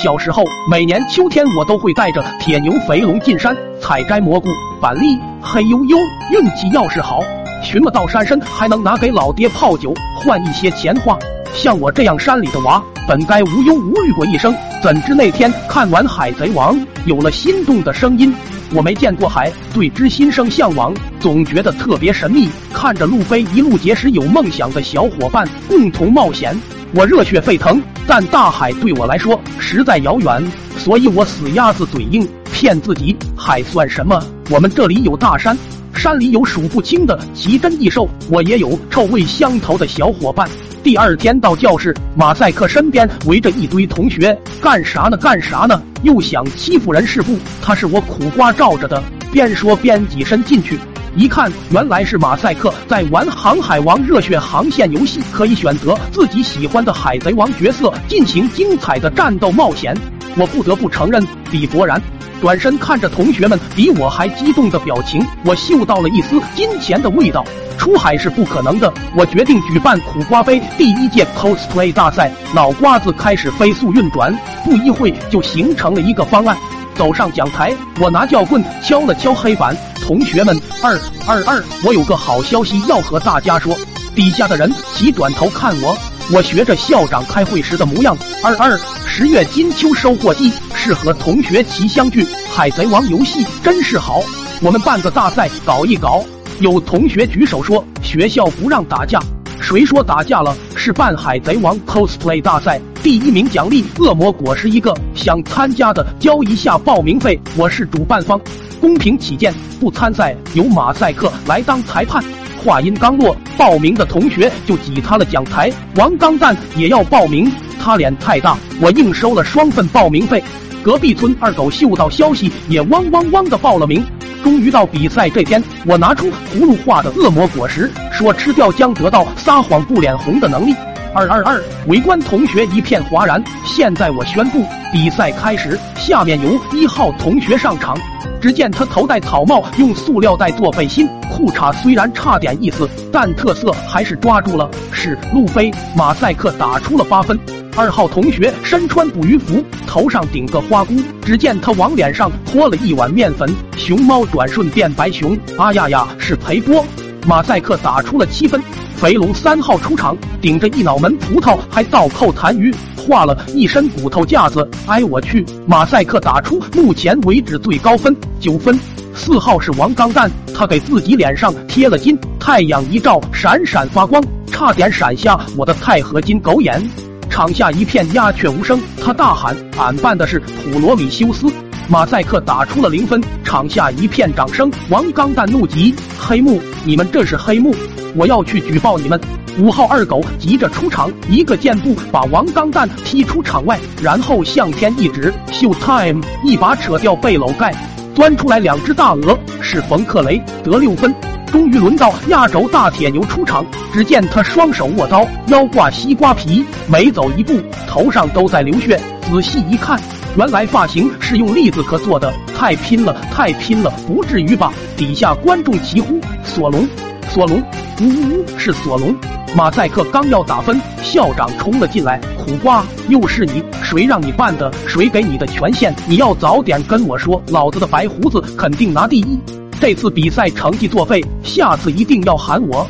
[0.00, 4.48] 小时候，每年秋天我都会带着铁牛肥龙进山采摘蘑菇、
[4.80, 5.98] 板栗，嘿呦呦，
[6.30, 7.18] 运气要是好，
[7.64, 11.18] 寻了到山参还能拿给老爹泡酒，换一些钱花。
[11.52, 18.32] 像我这样山里的娃，本该无忧无虑过一生，怎知那天看完《海贼王》，有了心动的声音。
[18.74, 22.48] 我没见过海，对之心生向往，总觉得特别神秘。
[22.72, 26.54] 看着路飞一路结识有梦想的小伙伴，共同冒险，
[26.94, 27.82] 我热血沸腾。
[28.06, 34.22] 但大海对我来说实在遥远，所以我死鸭子嘴硬，骗自己海算什么？
[34.50, 35.56] 我们这里有大山，
[35.94, 40.48] 山里有数不清的奇珍异兽，我也有臭味相投的小伙伴。
[40.88, 45.18] 第二天到教室，马赛克身边围着一堆同学，干啥呢？
[45.18, 45.82] 干啥呢？
[46.02, 47.36] 又想欺负人是不？
[47.60, 49.02] 他是我苦瓜罩着的。
[49.30, 50.78] 边说边挤身进去，
[51.14, 59.94] 一看原来是马赛克在玩《航海王》热血航线游戏，可以选择自己喜欢的海贼王角色进行精彩的战斗冒险。
[60.38, 62.00] 我不得不承认，比伯然。
[62.40, 67.44] 转身看着同学们比我还激动的表情，我嗅到了一丝金钱的味道。
[67.76, 72.30] 出海是不可能的，我决定举办苦瓜杯第一届 cosplay 大赛。
[72.54, 76.56] 脑瓜子开始飞速运转，不一会就形成了一个方案。
[76.94, 83.76] 走上讲台，我拿教棍敲了敲黑板，同学们，二二二，我有个好消息要和大家说。
[84.14, 85.96] 底下的人齐转头看我。
[86.30, 92.26] 我学着校长开会时的模样，二二十月金秋收获季，适合同学齐相聚。
[92.54, 94.20] 海贼王游戏真是好，
[94.60, 96.22] 我们办个大赛搞一搞。
[96.60, 99.18] 有同学举手说学校不让打架，
[99.58, 100.54] 谁说打架了？
[100.76, 107.40] 是办海贼王 cosplay 大赛，第一名奖励恶魔果实一个，想参加的交一下报名费。
[107.56, 108.38] 我是主办方，
[108.82, 112.22] 公平起见，不参赛，由马赛克来当裁判。
[112.58, 115.72] 话音刚落，报名的同学就挤塌了讲台。
[115.96, 117.50] 王钢蛋也要报名，
[117.80, 120.42] 他脸太大，我硬收了双份报名费。
[120.82, 124.04] 隔壁村二狗嗅到消息，也汪汪汪的报了名。
[124.42, 130.74] 终于到比赛这天，我拿出葫芦画的恶魔果实，说吃掉将得到撒谎不脸红的能力。
[131.14, 133.42] 二二二，围观同学一片哗然。
[133.64, 137.96] 现在我宣布，比赛开始，下面由一号同学上场。
[138.40, 144.70] 只见他头戴草帽，用塑料袋做背心，裤衩虽然差点意思，但特色还是抓住了。
[144.92, 147.38] 是路飞，马赛克打出了八分。
[147.76, 150.94] 二号同学身穿捕鱼服，头上顶个花箍。
[151.24, 155.36] 只见他往脸上泼了一碗面粉，熊猫转瞬变白熊。
[155.56, 156.84] 啊呀呀，是裴波。
[157.26, 158.62] 马赛克打出了七分。
[159.00, 164.68] 肥龙三号出场，顶着一脑门葡萄，还倒扣痰盂，画了一身骨头架子。
[164.88, 165.46] 哎，我去！
[165.68, 168.76] 马赛克打出目前为止最高分九分。
[169.14, 176.84] 四号是王钢蛋，他给自己脸上贴了金，太阳一照，闪闪发光，差点闪瞎我的钛合金狗眼。
[177.30, 181.46] 场下一片鸦雀无声，他大喊：“俺办的是普罗米修斯！”
[181.90, 184.70] 马赛克打出了零分，场下一片掌声。
[184.90, 186.60] 王钢蛋怒极：“黑幕！
[186.84, 187.74] 你们这是黑幕！
[188.14, 189.18] 我要去举报你们！”
[189.58, 197.74] 五号二狗急着出场，一个箭步把王钢蛋踢出场外，然后向天一指：“秀 time！” 一把扯掉背篓盖，
[198.14, 201.14] 钻出来两只大鹅，是冯克雷得六分。
[201.50, 209.00] 终于轮到压轴大铁牛出场，只见他双手握刀，腰挂西瓜皮，每走一步头上都在流血。
[209.22, 209.98] 仔细一看。
[210.38, 214.72] 原来发型是用栗子壳做的，太拼了，太拼了，不至于吧？
[214.96, 216.88] 底下观众齐呼：“索隆，
[217.28, 217.60] 索隆，
[218.00, 219.12] 呜呜呜，是索隆！”
[219.56, 223.60] 马赛克刚要打分，校长冲了进来：“苦瓜，又是你！
[223.82, 224.72] 谁让你办的？
[224.86, 225.92] 谁给你的权限？
[226.06, 229.36] 你要早点跟我说，老子的白胡子肯定拿第一！
[229.80, 232.86] 这次比赛成绩作废，下次一定要喊我。”